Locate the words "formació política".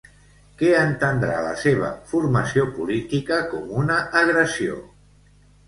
2.13-3.39